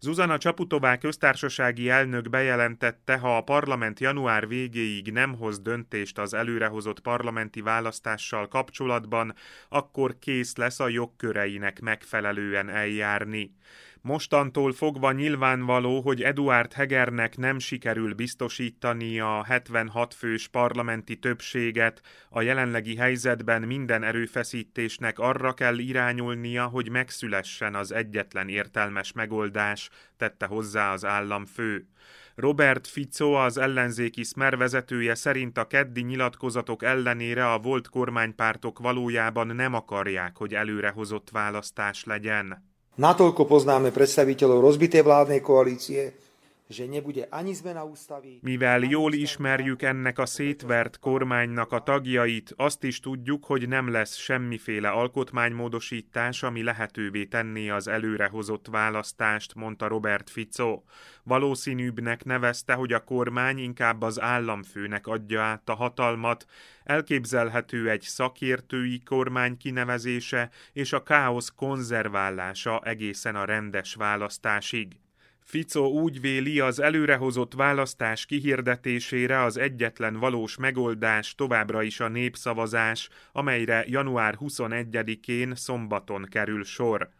Zuzana 0.00 0.38
Csaputová 0.38 0.96
köztársasági 0.98 1.88
elnök 1.88 2.30
bejelentette, 2.30 3.16
ha 3.16 3.36
a 3.36 3.42
parlament 3.42 4.00
január 4.00 4.48
végéig 4.48 5.12
nem 5.12 5.34
hoz 5.34 5.60
döntést 5.60 6.18
az 6.18 6.34
előrehozott 6.34 7.00
parlamenti 7.00 7.60
választással 7.60 8.48
kapcsolatban, 8.48 9.34
akkor 9.68 10.18
kész 10.18 10.56
lesz 10.56 10.80
a 10.80 10.88
jogköreinek 10.88 11.80
megfelelően 11.80 12.68
eljárni. 12.68 13.54
Mostantól 14.02 14.72
fogva 14.72 15.12
nyilvánvaló, 15.12 16.00
hogy 16.00 16.22
Eduard 16.22 16.72
Hegernek 16.72 17.36
nem 17.36 17.58
sikerül 17.58 18.14
biztosítani 18.14 19.20
a 19.20 19.44
76 19.44 20.14
fős 20.14 20.48
parlamenti 20.48 21.16
többséget, 21.16 22.02
a 22.30 22.42
jelenlegi 22.42 22.96
helyzetben 22.96 23.62
minden 23.62 24.02
erőfeszítésnek 24.02 25.18
arra 25.18 25.54
kell 25.54 25.78
irányulnia, 25.78 26.66
hogy 26.66 26.90
megszülessen 26.90 27.74
az 27.74 27.92
egyetlen 27.92 28.48
értelmes 28.48 29.12
megoldás, 29.12 29.90
tette 30.16 30.46
hozzá 30.46 30.92
az 30.92 31.04
államfő. 31.04 31.88
Robert 32.34 32.86
Fico, 32.86 33.32
az 33.32 33.58
ellenzéki 33.58 34.22
Smer 34.22 34.56
vezetője 34.56 35.14
szerint 35.14 35.58
a 35.58 35.66
keddi 35.66 36.00
nyilatkozatok 36.00 36.82
ellenére 36.82 37.52
a 37.52 37.58
volt 37.58 37.88
kormánypártok 37.88 38.78
valójában 38.78 39.46
nem 39.46 39.74
akarják, 39.74 40.36
hogy 40.36 40.54
előrehozott 40.54 41.30
választás 41.30 42.04
legyen. 42.04 42.69
Natoľko 42.98 43.46
poznáme 43.46 43.94
predstaviteľov 43.94 44.58
rozbitej 44.58 45.02
vládnej 45.06 45.40
koalície, 45.44 46.10
Mivel 48.40 48.80
jól 48.80 49.12
ismerjük 49.12 49.82
ennek 49.82 50.18
a 50.18 50.26
szétvert 50.26 50.98
kormánynak 50.98 51.72
a 51.72 51.82
tagjait, 51.82 52.54
azt 52.56 52.84
is 52.84 53.00
tudjuk, 53.00 53.44
hogy 53.44 53.68
nem 53.68 53.90
lesz 53.90 54.16
semmiféle 54.16 54.88
alkotmánymódosítás, 54.88 56.42
ami 56.42 56.62
lehetővé 56.62 57.24
tenné 57.24 57.68
az 57.68 57.88
előrehozott 57.88 58.66
választást, 58.66 59.54
mondta 59.54 59.88
Robert 59.88 60.30
Fico. 60.30 60.82
Valószínűbbnek 61.22 62.24
nevezte, 62.24 62.74
hogy 62.74 62.92
a 62.92 63.04
kormány 63.04 63.58
inkább 63.58 64.02
az 64.02 64.20
államfőnek 64.20 65.06
adja 65.06 65.42
át 65.42 65.68
a 65.68 65.74
hatalmat, 65.74 66.46
elképzelhető 66.84 67.90
egy 67.90 68.02
szakértői 68.02 69.02
kormány 69.02 69.56
kinevezése 69.56 70.50
és 70.72 70.92
a 70.92 71.02
káosz 71.02 71.52
konzerválása 71.56 72.80
egészen 72.84 73.36
a 73.36 73.44
rendes 73.44 73.94
választásig. 73.94 74.96
Fico 75.50 75.80
úgy 75.80 76.20
véli, 76.20 76.60
az 76.60 76.80
előrehozott 76.80 77.54
választás 77.54 78.26
kihirdetésére 78.26 79.42
az 79.42 79.56
egyetlen 79.56 80.16
valós 80.16 80.56
megoldás 80.56 81.34
továbbra 81.34 81.82
is 81.82 82.00
a 82.00 82.08
népszavazás, 82.08 83.08
amelyre 83.32 83.84
január 83.86 84.36
21-én 84.40 85.54
szombaton 85.54 86.26
kerül 86.30 86.64
sor. 86.64 87.10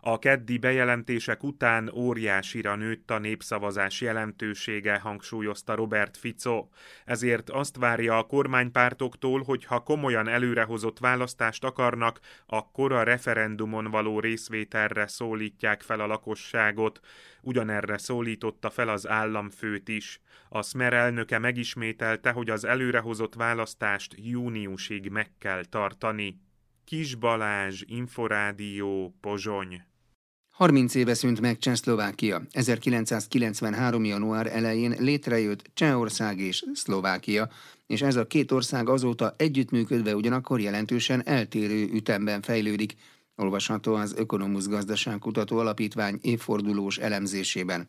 A 0.00 0.18
keddi 0.18 0.58
bejelentések 0.58 1.42
után 1.42 1.90
óriásira 1.94 2.76
nőtt 2.76 3.10
a 3.10 3.18
népszavazás 3.18 4.00
jelentősége, 4.00 4.98
hangsúlyozta 4.98 5.74
Robert 5.74 6.16
Fico. 6.16 6.68
Ezért 7.04 7.50
azt 7.50 7.76
várja 7.76 8.18
a 8.18 8.22
kormánypártoktól, 8.22 9.42
hogy 9.42 9.64
ha 9.64 9.82
komolyan 9.82 10.28
előrehozott 10.28 10.98
választást 10.98 11.64
akarnak, 11.64 12.20
akkor 12.46 12.92
a 12.92 13.02
referendumon 13.02 13.84
való 13.84 14.20
részvételre 14.20 15.06
szólítják 15.06 15.82
fel 15.82 16.00
a 16.00 16.06
lakosságot. 16.06 17.00
Ugyanerre 17.42 17.98
szólította 17.98 18.70
fel 18.70 18.88
az 18.88 19.08
államfőt 19.08 19.88
is. 19.88 20.20
A 20.48 20.62
Smer 20.62 20.92
elnöke 20.92 21.38
megismételte, 21.38 22.30
hogy 22.30 22.50
az 22.50 22.64
előrehozott 22.64 23.34
választást 23.34 24.14
júniusig 24.16 25.08
meg 25.08 25.30
kell 25.38 25.64
tartani. 25.64 26.40
Kis 26.88 27.14
Balázs, 27.14 27.82
Inforádió, 27.86 29.14
Pozsony. 29.20 29.82
30 30.50 30.94
éve 30.94 31.14
szűnt 31.14 31.40
meg 31.40 31.58
Csehszlovákia. 31.58 32.42
1993. 32.50 34.04
január 34.04 34.46
elején 34.46 34.94
létrejött 34.98 35.70
Csehország 35.74 36.38
és 36.38 36.64
Szlovákia, 36.74 37.50
és 37.86 38.02
ez 38.02 38.16
a 38.16 38.26
két 38.26 38.52
ország 38.52 38.88
azóta 38.88 39.34
együttműködve 39.36 40.14
ugyanakkor 40.14 40.60
jelentősen 40.60 41.26
eltérő 41.26 41.88
ütemben 41.92 42.42
fejlődik, 42.42 42.94
olvasható 43.36 43.94
az 43.94 44.14
Ökonomusz 44.16 44.66
Gazdaságkutató 44.66 45.58
Alapítvány 45.58 46.18
évfordulós 46.22 46.98
elemzésében. 46.98 47.88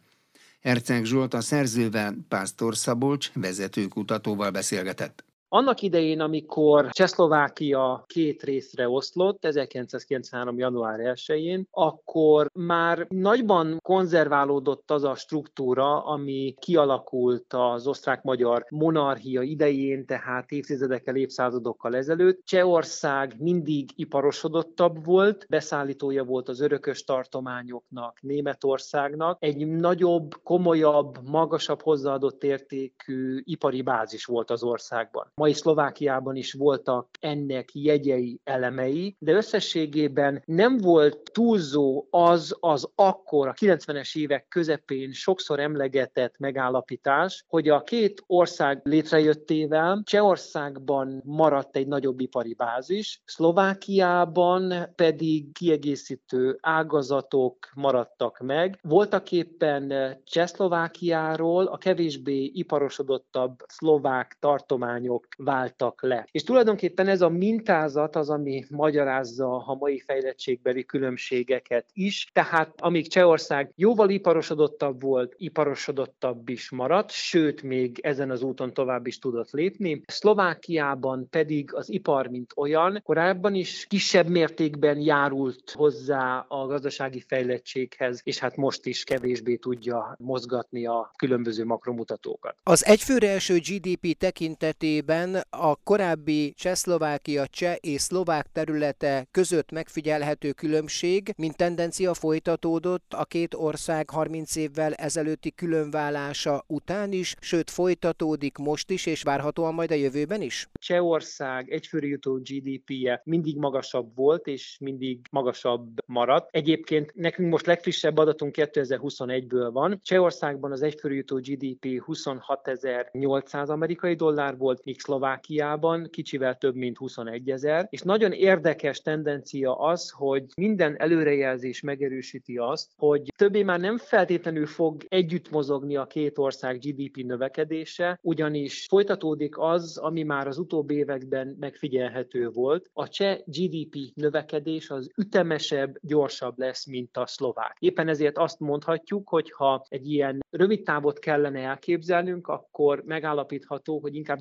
Herceg 0.62 1.06
Zsolt 1.06 1.34
a 1.34 1.41
szerzővel 1.41 2.18
Pásztor 2.27 2.75
Szabolcs 2.75 3.32
vezetőkutatóval 3.34 4.51
beszélgetett. 4.51 5.28
Annak 5.51 5.82
idején, 5.82 6.20
amikor 6.20 6.89
Csehszlovákia 6.89 8.03
két 8.08 8.44
részre 8.44 8.89
oszlott, 8.89 9.46
1993. 9.46 10.58
január 10.58 11.00
1-én, 11.00 11.68
akkor 11.72 12.50
már 12.53 13.06
nagyban 13.10 13.79
konzerválódott 13.82 14.91
az 14.91 15.03
a 15.03 15.15
struktúra, 15.15 16.06
ami 16.06 16.56
kialakult 16.60 17.53
az 17.53 17.88
osztrák-magyar 17.88 18.65
monarchia 18.70 19.41
idején, 19.41 20.06
tehát 20.06 20.51
évtizedekkel, 20.51 21.15
évszázadokkal 21.15 21.96
ezelőtt. 21.96 22.46
Csehország 22.46 23.36
mindig 23.38 23.89
iparosodottabb 23.96 25.06
volt, 25.06 25.46
beszállítója 25.50 26.24
volt 26.24 26.50
az 26.50 26.62
örökös 26.62 27.03
tartományoknak, 27.03 28.22
Németországnak. 28.22 29.38
Egy 29.39 29.68
nagyobb, 29.68 30.36
komolyabb, 30.44 31.29
magasabb 31.29 31.82
hozzáadott 31.82 32.44
értékű 32.44 33.41
ipari 33.44 33.82
bázis 33.82 34.25
volt 34.25 34.50
az 34.50 34.63
országban 34.63 35.32
mai 35.39 35.53
Szlovákiában 35.53 36.36
is 36.36 36.53
voltak 36.53 37.08
ennek 37.19 37.69
jegyei, 37.74 38.39
elemei, 38.43 39.15
de 39.19 39.31
összességében 39.31 40.41
nem 40.46 40.77
volt 40.77 41.31
túlzó 41.31 42.08
az 42.10 42.58
az 42.60 42.91
akkor 42.96 43.48
a 43.48 43.53
90-es 43.53 44.17
évek 44.17 44.48
közepén 44.48 45.12
sokszor 45.12 45.60
emlegetett 45.60 46.38
megállapítás, 46.38 47.43
hogy 47.48 47.69
a 47.69 47.84
két 47.84 48.24
ország 48.27 48.81
létrejöttével 48.84 50.01
Csehországban 50.03 51.22
maradt 51.25 51.75
egy 51.75 51.88
nagyobb 51.88 52.19
ipari 52.19 52.53
bázis, 52.53 53.22
Szlovákiában 53.25 54.74
pedig 54.96 55.51
kiegészítő 55.51 56.58
ágazatok 56.62 57.58
maradtak 57.75 58.39
meg. 58.39 58.79
Voltak 58.81 59.31
éppen 59.31 59.93
Csehszlovákiáról 60.24 61.65
a 61.65 61.77
kevésbé 61.77 62.43
iparosodottabb 62.43 63.55
szlovák 63.67 64.38
tartományok 64.39 65.27
váltak 65.38 66.01
le. 66.01 66.27
És 66.31 66.43
tulajdonképpen 66.43 67.07
ez 67.07 67.21
a 67.21 67.29
mintázat 67.29 68.15
az, 68.15 68.29
ami 68.29 68.65
magyarázza 68.69 69.65
a 69.65 69.75
mai 69.75 70.00
fejlettségbeli 70.00 70.86
különbségeket 70.86 71.86
is. 71.93 72.29
Tehát 72.33 72.74
amíg 72.77 73.07
Csehország 73.07 73.71
jóval 73.75 74.09
iparosodottabb 74.09 75.01
volt, 75.01 75.33
iparosodottabb 75.38 76.50
is 76.50 76.69
maradt, 76.69 77.12
sőt, 77.12 77.62
még 77.62 78.00
ezen 78.01 78.31
az 78.31 78.41
úton 78.41 78.74
tovább 78.74 79.07
is 79.07 79.19
tudott 79.19 79.51
lépni. 79.51 80.01
Szlovákiában 80.05 81.27
pedig 81.29 81.74
az 81.74 81.89
ipar, 81.89 82.27
mint 82.27 82.51
olyan, 82.55 83.01
korábban 83.03 83.55
is 83.55 83.86
kisebb 83.89 84.27
mértékben 84.27 85.00
járult 85.00 85.71
hozzá 85.71 86.45
a 86.48 86.65
gazdasági 86.65 87.24
fejlettséghez, 87.27 88.21
és 88.24 88.39
hát 88.39 88.55
most 88.55 88.86
is 88.86 89.03
kevésbé 89.03 89.55
tudja 89.55 90.15
mozgatni 90.19 90.86
a 90.86 91.12
különböző 91.17 91.65
makromutatókat. 91.65 92.55
Az 92.63 92.86
egyfőre 92.86 93.29
első 93.29 93.57
GDP 93.57 94.17
tekintetében 94.17 95.18
a 95.49 95.75
korábbi 95.83 96.53
Csehszlovákia, 96.57 97.47
cseh 97.47 97.75
és 97.79 98.01
szlovák 98.01 98.47
területe 98.51 99.27
között 99.31 99.71
megfigyelhető 99.71 100.51
különbség, 100.51 101.33
mint 101.38 101.55
tendencia 101.55 102.13
folytatódott 102.13 103.13
a 103.13 103.25
két 103.25 103.53
ország 103.53 104.09
30 104.09 104.55
évvel 104.55 104.93
ezelőtti 104.93 105.51
különválása 105.51 106.63
után 106.67 107.11
is, 107.11 107.35
sőt 107.39 107.69
folytatódik 107.69 108.57
most 108.57 108.91
is, 108.91 109.05
és 109.05 109.23
várhatóan 109.23 109.73
majd 109.73 109.91
a 109.91 109.95
jövőben 109.95 110.41
is? 110.41 110.69
Csehország 110.79 111.71
egyfőre 111.71 112.07
jutó 112.07 112.33
GDP-je 112.33 113.21
mindig 113.23 113.57
magasabb 113.57 114.15
volt, 114.15 114.47
és 114.47 114.77
mindig 114.79 115.19
magasabb 115.31 115.88
maradt. 116.05 116.47
Egyébként 116.51 117.15
nekünk 117.15 117.49
most 117.49 117.65
legfrissebb 117.65 118.17
adatunk 118.17 118.55
2021-ből 118.57 119.69
van. 119.73 119.99
Csehországban 120.03 120.71
az 120.71 120.81
egyfőre 120.81 121.13
jutó 121.13 121.35
GDP 121.35 121.85
26.800 122.07 123.67
amerikai 123.67 124.15
dollár 124.15 124.57
volt, 124.57 124.83
míg 124.83 125.01
Szlovákiában 125.09 126.07
kicsivel 126.11 126.55
több, 126.57 126.75
mint 126.75 126.97
21 126.97 127.49
ezer. 127.49 127.87
És 127.89 128.01
nagyon 128.01 128.31
érdekes 128.31 129.01
tendencia 129.01 129.75
az, 129.75 130.09
hogy 130.09 130.45
minden 130.55 130.95
előrejelzés 131.01 131.81
megerősíti 131.81 132.57
azt, 132.57 132.91
hogy 132.97 133.31
többé 133.37 133.63
már 133.63 133.79
nem 133.79 133.97
feltétlenül 133.97 134.65
fog 134.65 135.05
együtt 135.07 135.49
mozogni 135.49 135.95
a 135.95 136.05
két 136.05 136.37
ország 136.37 136.79
GDP 136.79 137.15
növekedése, 137.15 138.19
ugyanis 138.21 138.85
folytatódik 138.89 139.57
az, 139.57 139.97
ami 139.97 140.23
már 140.23 140.47
az 140.47 140.57
utóbbi 140.57 140.95
években 140.95 141.55
megfigyelhető 141.59 142.49
volt. 142.49 142.89
A 142.93 143.07
cseh 143.07 143.37
GDP 143.45 143.95
növekedés 144.13 144.89
az 144.89 145.11
ütemesebb, 145.17 145.97
gyorsabb 146.01 146.57
lesz, 146.57 146.85
mint 146.85 147.17
a 147.17 147.27
szlovák. 147.27 147.75
Éppen 147.79 148.07
ezért 148.07 148.37
azt 148.37 148.59
mondhatjuk, 148.59 149.29
hogy 149.29 149.51
ha 149.51 149.85
egy 149.87 150.11
ilyen 150.11 150.39
rövid 150.49 150.83
távot 150.83 151.19
kellene 151.19 151.59
elképzelnünk, 151.59 152.47
akkor 152.47 153.03
megállapítható, 153.05 153.99
hogy 153.99 154.15
inkább 154.15 154.39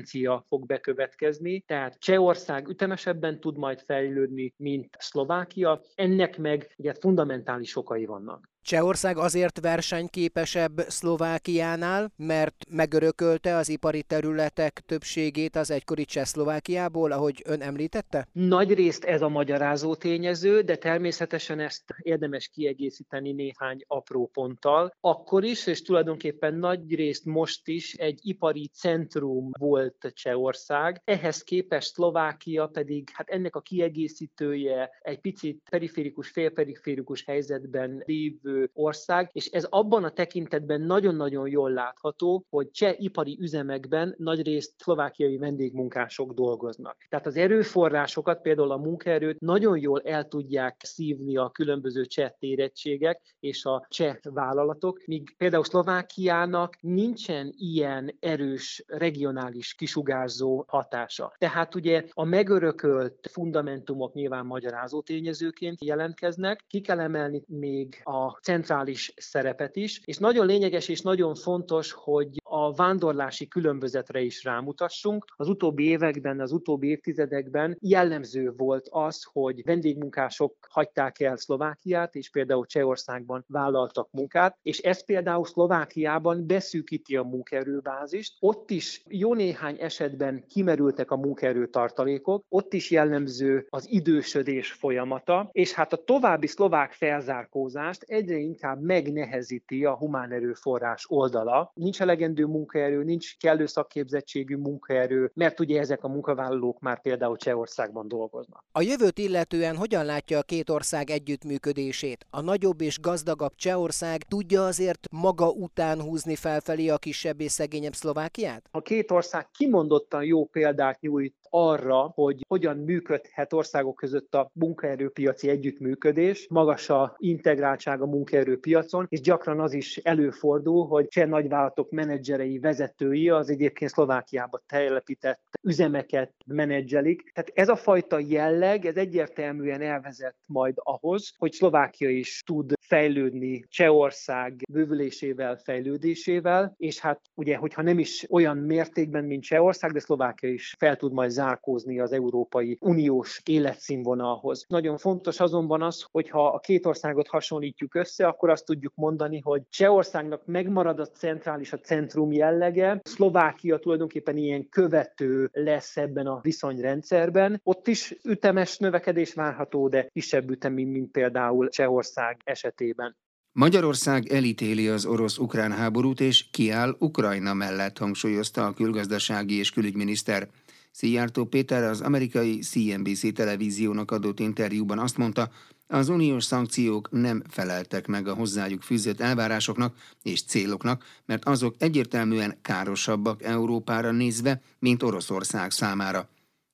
divergencia 0.00 0.44
fog 0.48 0.66
bekövetkezni, 0.66 1.60
tehát 1.60 1.98
Csehország 1.98 2.68
ütemesebben 2.68 3.40
tud 3.40 3.56
majd 3.56 3.80
fejlődni, 3.80 4.54
mint 4.56 4.96
Szlovákia. 4.98 5.80
Ennek 5.94 6.38
meg 6.38 6.74
ugye 6.76 6.94
fundamentális 6.94 7.76
okai 7.76 8.04
vannak. 8.04 8.48
Csehország 8.62 9.16
azért 9.16 9.60
versenyképesebb 9.60 10.78
Szlovákiánál, 10.78 12.12
mert 12.16 12.64
megörökölte 12.68 13.56
az 13.56 13.68
ipari 13.68 14.02
területek 14.02 14.82
többségét 14.86 15.56
az 15.56 15.70
egykori 15.70 16.04
Csehszlovákiából, 16.04 17.12
ahogy 17.12 17.42
ön 17.46 17.60
említette? 17.60 18.28
Nagy 18.32 18.74
részt 18.74 19.04
ez 19.04 19.22
a 19.22 19.28
magyarázó 19.28 19.94
tényező, 19.94 20.60
de 20.60 20.76
természetesen 20.76 21.60
ezt 21.60 21.84
érdemes 22.02 22.48
kiegészíteni 22.48 23.32
néhány 23.32 23.80
apró 23.86 24.26
ponttal. 24.32 24.94
Akkor 25.00 25.44
is, 25.44 25.66
és 25.66 25.82
tulajdonképpen 25.82 26.54
nagy 26.54 26.94
részt 26.94 27.24
most 27.24 27.68
is 27.68 27.94
egy 27.94 28.18
ipari 28.22 28.68
centrum 28.68 29.50
volt 29.58 30.12
Csehország. 30.14 31.00
Ehhez 31.04 31.42
képest 31.42 31.92
Szlovákia 31.92 32.66
pedig, 32.66 33.08
hát 33.12 33.28
ennek 33.28 33.56
a 33.56 33.60
kiegészítője 33.60 34.90
egy 35.02 35.20
picit 35.20 35.62
periférikus, 35.70 36.28
félperiférikus 36.28 37.24
helyzetben 37.24 38.02
lévő 38.06 38.49
lévő 38.50 38.70
ország, 38.74 39.30
és 39.32 39.46
ez 39.46 39.64
abban 39.64 40.04
a 40.04 40.10
tekintetben 40.10 40.80
nagyon-nagyon 40.80 41.48
jól 41.48 41.70
látható, 41.70 42.44
hogy 42.50 42.70
cseh 42.70 43.00
ipari 43.02 43.36
üzemekben 43.40 44.14
nagyrészt 44.18 44.74
szlovákiai 44.76 45.36
vendégmunkások 45.36 46.32
dolgoznak. 46.32 46.96
Tehát 47.08 47.26
az 47.26 47.36
erőforrásokat, 47.36 48.40
például 48.40 48.70
a 48.70 48.76
munkaerőt 48.76 49.40
nagyon 49.40 49.78
jól 49.78 50.00
el 50.00 50.28
tudják 50.28 50.80
szívni 50.84 51.36
a 51.36 51.50
különböző 51.50 52.04
cseh 52.04 52.30
térettségek 52.38 53.36
és 53.40 53.64
a 53.64 53.86
cseh 53.88 54.16
vállalatok, 54.22 55.02
míg 55.06 55.34
például 55.36 55.64
Szlovákiának 55.64 56.76
nincsen 56.80 57.54
ilyen 57.56 58.16
erős 58.20 58.84
regionális 58.86 59.74
kisugárzó 59.74 60.64
hatása. 60.68 61.34
Tehát 61.38 61.74
ugye 61.74 62.04
a 62.12 62.24
megörökölt 62.24 63.28
fundamentumok 63.30 64.14
nyilván 64.14 64.46
magyarázó 64.46 65.00
tényezőként 65.00 65.84
jelentkeznek. 65.84 66.64
Ki 66.68 66.80
kell 66.80 67.00
emelni 67.00 67.42
még 67.46 68.00
a 68.04 68.39
centrális 68.42 69.12
szerepet 69.16 69.76
is, 69.76 70.00
és 70.04 70.16
nagyon 70.16 70.46
lényeges 70.46 70.88
és 70.88 71.00
nagyon 71.00 71.34
fontos, 71.34 71.92
hogy 71.92 72.39
a 72.52 72.72
vándorlási 72.72 73.48
különbözetre 73.48 74.20
is 74.20 74.44
rámutassunk. 74.44 75.24
Az 75.36 75.48
utóbbi 75.48 75.84
években, 75.84 76.40
az 76.40 76.52
utóbbi 76.52 76.88
évtizedekben 76.88 77.76
jellemző 77.80 78.52
volt 78.56 78.88
az, 78.90 79.26
hogy 79.32 79.64
vendégmunkások 79.64 80.56
hagyták 80.68 81.20
el 81.20 81.36
Szlovákiát, 81.36 82.14
és 82.14 82.30
például 82.30 82.66
Csehországban 82.66 83.44
vállaltak 83.48 84.08
munkát, 84.10 84.58
és 84.62 84.78
ez 84.78 85.04
például 85.04 85.44
Szlovákiában 85.44 86.46
beszűkíti 86.46 87.16
a 87.16 87.22
munkaerőbázist. 87.22 88.36
Ott 88.40 88.70
is 88.70 89.02
jó 89.08 89.34
néhány 89.34 89.76
esetben 89.80 90.44
kimerültek 90.48 91.10
a 91.10 91.16
munkaerő 91.16 91.66
tartalékok, 91.66 92.44
ott 92.48 92.72
is 92.72 92.90
jellemző 92.90 93.66
az 93.68 93.86
idősödés 93.90 94.72
folyamata, 94.72 95.48
és 95.52 95.72
hát 95.72 95.92
a 95.92 96.04
további 96.04 96.46
szlovák 96.46 96.92
felzárkózást 96.92 98.02
egyre 98.02 98.36
inkább 98.36 98.82
megnehezíti 98.82 99.84
a 99.84 99.96
humán 99.96 100.32
erőforrás 100.32 101.04
oldala. 101.08 101.70
Nincs 101.74 102.00
elegendő 102.00 102.39
munkaerő, 102.46 103.02
nincs 103.02 103.36
kellő 103.36 103.66
szakképzettségű 103.66 104.56
munkaerő, 104.56 105.30
mert 105.34 105.60
ugye 105.60 105.80
ezek 105.80 106.04
a 106.04 106.08
munkavállalók 106.08 106.80
már 106.80 107.00
például 107.00 107.36
Csehországban 107.36 108.08
dolgoznak. 108.08 108.64
A 108.72 108.82
jövőt 108.82 109.18
illetően 109.18 109.76
hogyan 109.76 110.04
látja 110.04 110.38
a 110.38 110.42
két 110.42 110.70
ország 110.70 111.10
együttműködését? 111.10 112.26
A 112.30 112.40
nagyobb 112.40 112.80
és 112.80 113.00
gazdagabb 113.00 113.54
Csehország 113.54 114.22
tudja 114.22 114.66
azért 114.66 115.08
maga 115.10 115.48
után 115.50 116.00
húzni 116.00 116.34
felfelé 116.34 116.88
a 116.88 116.98
kisebb 116.98 117.40
és 117.40 117.52
szegényebb 117.52 117.94
Szlovákiát? 117.94 118.68
A 118.70 118.82
két 118.82 119.10
ország 119.10 119.50
kimondottan 119.50 120.24
jó 120.24 120.44
példát 120.44 121.00
nyújt 121.00 121.34
arra, 121.50 122.12
hogy 122.14 122.44
hogyan 122.48 122.76
működhet 122.76 123.52
országok 123.52 123.96
között 123.96 124.34
a 124.34 124.50
munkaerőpiaci 124.52 125.48
együttműködés, 125.48 126.46
magas 126.50 126.90
a 126.90 127.14
integráltság 127.18 128.02
a 128.02 128.06
munkaerőpiacon, 128.06 129.06
és 129.08 129.20
gyakran 129.20 129.60
az 129.60 129.72
is 129.72 129.96
előfordul, 129.96 130.86
hogy 130.86 131.08
cseh 131.08 131.28
nagyvállalatok 131.28 131.90
menedzserei, 131.90 132.58
vezetői 132.58 133.28
az 133.28 133.50
egyébként 133.50 133.90
Szlovákiába 133.90 134.60
telepített 134.66 135.40
üzemeket 135.62 136.34
menedzselik. 136.46 137.30
Tehát 137.32 137.50
ez 137.54 137.68
a 137.68 137.76
fajta 137.76 138.18
jelleg, 138.18 138.86
ez 138.86 138.96
egyértelműen 138.96 139.80
elvezet 139.80 140.36
majd 140.46 140.74
ahhoz, 140.76 141.32
hogy 141.38 141.52
Szlovákia 141.52 142.10
is 142.10 142.42
tud 142.46 142.72
fejlődni 142.90 143.64
Csehország 143.68 144.62
bővülésével, 144.72 145.56
fejlődésével, 145.56 146.74
és 146.76 146.98
hát 146.98 147.20
ugye, 147.34 147.56
hogyha 147.56 147.82
nem 147.82 147.98
is 147.98 148.26
olyan 148.30 148.56
mértékben, 148.56 149.24
mint 149.24 149.42
Csehország, 149.42 149.92
de 149.92 150.00
Szlovákia 150.00 150.50
is 150.50 150.74
fel 150.78 150.96
tud 150.96 151.12
majd 151.12 151.30
zárkózni 151.30 152.00
az 152.00 152.12
Európai 152.12 152.76
Uniós 152.80 153.40
életszínvonalhoz. 153.44 154.64
Nagyon 154.68 154.96
fontos 154.96 155.40
azonban 155.40 155.82
az, 155.82 156.06
hogyha 156.10 156.46
a 156.46 156.58
két 156.58 156.86
országot 156.86 157.28
hasonlítjuk 157.28 157.94
össze, 157.94 158.26
akkor 158.26 158.50
azt 158.50 158.64
tudjuk 158.64 158.92
mondani, 158.94 159.40
hogy 159.40 159.62
Csehországnak 159.68 160.46
megmarad 160.46 161.00
a 161.00 161.06
centrális, 161.06 161.72
a 161.72 161.78
centrum 161.78 162.32
jellege, 162.32 163.00
Szlovákia 163.02 163.78
tulajdonképpen 163.78 164.36
ilyen 164.36 164.68
követő 164.68 165.48
lesz 165.52 165.96
ebben 165.96 166.26
a 166.26 166.40
viszonyrendszerben. 166.42 167.60
Ott 167.64 167.86
is 167.86 168.14
ütemes 168.24 168.78
növekedés 168.78 169.34
várható, 169.34 169.88
de 169.88 170.06
kisebb 170.12 170.50
ütemű, 170.50 170.86
mint 170.86 171.10
például 171.10 171.68
Csehország 171.68 172.40
esetében. 172.80 173.16
Magyarország 173.52 174.32
elítéli 174.32 174.88
az 174.88 175.06
orosz-ukrán 175.06 175.72
háborút 175.72 176.20
és 176.20 176.50
kiáll 176.50 176.96
Ukrajna 176.98 177.54
mellett, 177.54 177.98
hangsúlyozta 177.98 178.66
a 178.66 178.72
külgazdasági 178.72 179.54
és 179.54 179.70
külügyminiszter. 179.70 180.48
Szijjártó 180.90 181.44
Péter 181.44 181.82
az 181.82 182.00
amerikai 182.00 182.58
CNBC 182.58 183.34
televíziónak 183.34 184.10
adott 184.10 184.40
interjúban 184.40 184.98
azt 184.98 185.16
mondta, 185.16 185.50
az 185.86 186.08
uniós 186.08 186.44
szankciók 186.44 187.10
nem 187.10 187.42
feleltek 187.48 188.06
meg 188.06 188.28
a 188.28 188.34
hozzájuk 188.34 188.82
fűzött 188.82 189.20
elvárásoknak 189.20 189.94
és 190.22 190.42
céloknak, 190.42 191.04
mert 191.26 191.44
azok 191.44 191.74
egyértelműen 191.78 192.58
károsabbak 192.62 193.42
Európára 193.42 194.10
nézve, 194.10 194.60
mint 194.78 195.02
Oroszország 195.02 195.70
számára. 195.70 196.28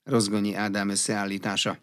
Rozgonyi 0.04 0.54
Ádám 0.54 0.88
összeállítása. 0.88 1.78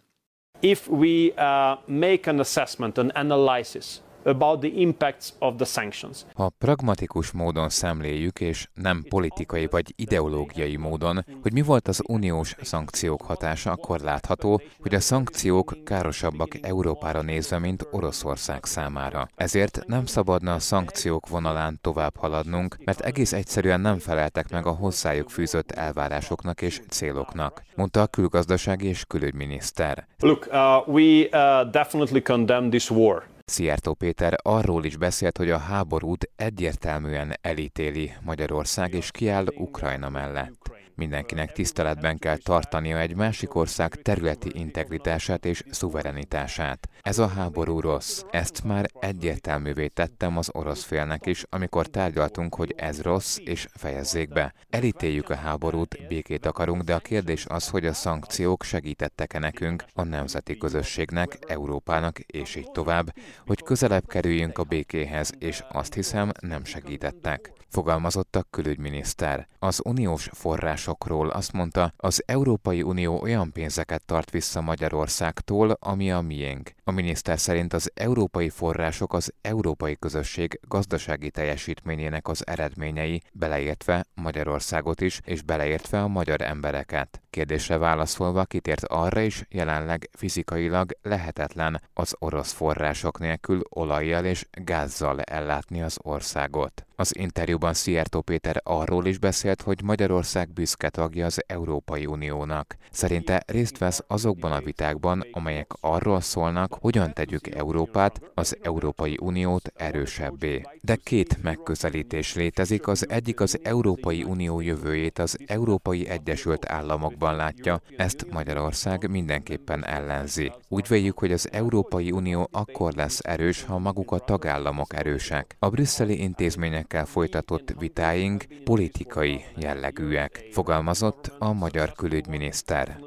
If 0.60 0.88
we 0.88 1.34
uh, 1.36 1.78
make 1.88 2.30
an 2.30 2.40
assessment, 2.40 2.98
an 2.98 3.10
analysis 3.10 4.03
about 4.26 4.60
the 4.60 4.70
impacts 4.70 5.34
of 5.40 5.56
the 5.56 5.66
sanctions. 5.66 6.26
Ha 6.34 6.50
pragmatikus 6.58 7.32
módon 7.32 7.70
szemléljük, 7.70 8.40
és 8.40 8.68
nem 8.74 9.06
politikai 9.10 9.68
vagy 9.72 9.94
ideológiai 9.96 10.76
módon, 10.76 11.26
hogy 11.42 11.54
mi 11.54 11.62
volt 11.62 11.88
az 11.88 12.02
uniós 12.08 12.56
szankciók 12.62 13.22
hatása, 13.22 13.72
akkor 13.72 14.00
látható, 14.00 14.62
hogy 14.80 14.96
a 14.96 15.00
szankciók 15.00 15.78
károsabbak 15.84 16.58
Európára 16.62 17.22
nézve, 17.22 17.60
mint 17.60 17.88
Oroszország 17.92 18.66
számára. 18.66 19.28
Ezért 19.36 19.84
nem 19.86 20.06
szabadna 20.06 20.54
a 20.54 20.60
szankciók 20.60 21.28
vonalán 21.28 21.78
tovább 21.82 22.18
haladnunk, 22.18 22.78
mert 22.86 23.00
egész 23.00 23.34
egyszerűen 23.34 23.82
nem 23.82 24.00
feleltek 24.00 24.50
meg 24.50 24.66
a 24.66 24.72
hozzájuk 24.72 25.30
fűzött 25.30 25.72
elvárásoknak 25.72 26.62
és 26.62 26.82
céloknak, 26.90 27.64
mondta 27.76 28.02
a 28.02 28.08
külgazdasági 28.08 28.88
és 28.88 29.06
külügyminiszter. 29.06 30.08
Look, 30.20 30.48
uh, 30.52 30.88
we 30.88 31.28
uh, 31.32 31.70
definitely 31.72 32.22
condemn 32.22 32.70
this 32.70 32.90
war. 32.90 33.32
Szijjártó 33.46 33.94
Péter 33.94 34.34
arról 34.42 34.86
is 34.86 34.98
beszélt, 34.98 35.38
hogy 35.38 35.50
a 35.50 35.58
háborút 35.58 36.30
egyértelműen 36.36 37.38
elítéli 37.42 38.14
Magyarország 38.22 38.94
és 38.94 39.12
kiáll 39.12 39.46
Ukrajna 39.58 40.10
mellett. 40.10 40.83
Mindenkinek 40.96 41.52
tiszteletben 41.52 42.18
kell 42.18 42.38
tartania 42.38 43.00
egy 43.00 43.16
másik 43.16 43.56
ország 43.56 43.96
területi 44.02 44.52
integritását 44.54 45.46
és 45.46 45.64
szuverenitását. 45.70 46.90
Ez 47.02 47.20
a 47.20 47.28
háború 47.28 47.80
rossz. 47.80 48.22
Ezt 48.32 48.64
már 48.64 48.90
egyértelművé 49.00 49.88
tettem 49.88 50.38
az 50.38 50.50
orosz 50.52 50.84
félnek 50.84 51.26
is, 51.26 51.46
amikor 51.50 51.88
tárgyaltunk, 51.88 52.56
hogy 52.56 52.74
ez 52.78 53.02
rossz, 53.02 53.38
és 53.44 53.68
fejezzék 53.74 54.30
be. 54.30 54.54
Elítéljük 54.70 55.30
a 55.30 55.36
háborút, 55.36 56.08
békét 56.08 56.46
akarunk, 56.46 56.82
de 56.82 56.96
a 56.96 57.00
kérdés 57.00 57.46
az, 57.46 57.70
hogy 57.70 57.86
a 57.86 57.94
szankciók 57.94 58.64
segítettek-e 58.64 59.40
nekünk, 59.40 59.84
a 59.94 60.04
nemzeti 60.04 60.58
közösségnek, 60.58 61.38
Európának, 61.48 62.20
és 62.20 62.56
így 62.56 62.72
tovább, 62.72 63.14
hogy 63.46 63.64
közelebb 63.64 64.08
kerüljünk 64.08 64.58
a 64.58 64.64
békéhez, 64.64 65.32
és 65.40 65.64
azt 65.72 65.94
hiszem 65.94 66.32
nem 66.40 66.64
segítettek. 66.64 67.52
Fogalmazott 67.74 68.36
a 68.36 68.46
külügyminiszter. 68.50 69.48
Az 69.60 69.82
uniós 69.84 70.30
forrásokról 70.34 71.30
azt 71.30 71.54
mondta, 71.54 71.94
az 71.98 72.24
Európai 72.26 72.82
Unió 72.82 73.22
olyan 73.22 73.52
pénzeket 73.52 74.04
tart 74.06 74.30
vissza 74.30 74.62
Magyarországtól, 74.62 75.78
ami 75.80 76.12
a 76.12 76.22
miénk. 76.22 76.74
A 76.84 76.92
miniszter 76.92 77.40
szerint 77.40 77.74
az 77.74 77.92
európai 77.94 78.50
források 78.50 79.14
az 79.14 79.34
európai 79.42 79.96
közösség 80.00 80.60
gazdasági 80.68 81.30
teljesítményének 81.30 82.28
az 82.28 82.48
eredményei, 82.48 83.22
beleértve 83.32 84.06
Magyarországot 84.14 85.02
is, 85.02 85.20
és 85.26 85.42
beleértve 85.42 86.02
a 86.02 86.08
magyar 86.08 86.42
embereket. 86.42 87.23
Kérdésre 87.34 87.78
válaszolva 87.78 88.46
kitért 88.46 88.84
arra 88.84 89.22
is, 89.22 89.46
jelenleg 89.50 90.10
fizikailag 90.12 90.98
lehetetlen 91.02 91.82
az 91.94 92.16
orosz 92.20 92.52
források 92.52 93.20
nélkül 93.20 93.62
olajjal 93.70 94.26
és 94.26 94.46
gázzal 94.52 95.22
ellátni 95.22 95.82
az 95.82 95.98
országot. 96.02 96.86
Az 96.96 97.18
interjúban 97.18 97.74
Szijjártó 97.74 98.22
Péter 98.22 98.62
arról 98.64 99.06
is 99.06 99.18
beszélt, 99.18 99.62
hogy 99.62 99.84
Magyarország 99.84 100.50
büszke 100.50 100.90
tagja 100.90 101.26
az 101.26 101.44
Európai 101.48 102.06
Uniónak. 102.06 102.76
Szerinte 102.92 103.44
részt 103.48 103.78
vesz 103.78 104.04
azokban 104.08 104.52
a 104.52 104.62
vitákban, 104.62 105.26
amelyek 105.32 105.72
arról 105.80 106.22
szólnak, 106.22 106.78
hogyan 106.82 107.14
tegyük 107.14 107.56
Európát, 107.56 108.22
az 108.34 108.58
Európai 108.62 109.18
Uniót 109.22 109.72
erősebbé. 109.76 110.62
De 110.82 110.96
két 110.96 111.44
megközelítés 111.44 112.36
létezik, 112.36 112.88
az 112.88 113.10
egyik 113.10 113.40
az 113.40 113.60
Európai 113.64 114.24
Unió 114.24 114.62
jövőjét 114.62 115.20
az 115.20 115.38
Európai 115.46 116.08
Egyesült 116.08 116.70
Államokban 116.70 117.23
látja, 117.32 117.82
ezt 117.98 118.26
Magyarország 118.32 119.10
mindenképpen 119.10 119.86
ellenzi. 119.86 120.52
Úgy 120.68 120.88
véljük, 120.88 121.20
hogy 121.20 121.32
az 121.32 121.52
Európai 121.52 122.12
Unió 122.12 122.48
akkor 122.52 122.94
lesz 122.94 123.20
erős, 123.24 123.64
ha 123.64 123.78
maguk 123.78 124.12
a 124.12 124.20
tagállamok 124.20 124.94
erősek. 124.94 125.56
A 125.60 125.70
brüsszeli 125.70 126.22
intézményekkel 126.22 127.06
folytatott 127.06 127.74
vitáink 127.80 128.46
politikai 128.64 129.44
jellegűek, 129.56 130.48
fogalmazott 130.52 131.32
a 131.40 131.54
magyar 131.54 131.94
külügyminiszter. 131.94 133.00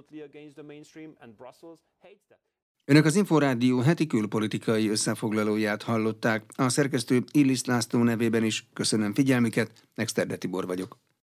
Önök 2.84 3.04
az 3.04 3.16
Inforádió 3.16 3.78
heti 3.78 4.06
külpolitikai 4.06 4.88
összefoglalóját 4.88 5.82
hallották. 5.82 6.50
A 6.56 6.68
szerkesztő 6.68 7.24
Illis 7.32 7.64
László 7.64 8.02
nevében 8.02 8.44
is 8.44 8.68
köszönöm 8.72 9.14
figyelmüket, 9.14 9.88
Nexterde 9.94 10.36
Tibor 10.36 10.66
vagyok. 10.66 10.98